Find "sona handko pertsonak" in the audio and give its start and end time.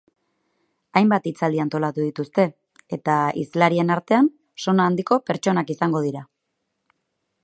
4.65-5.73